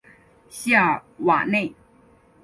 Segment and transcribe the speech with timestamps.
[0.49, 1.71] 西尔瓦内。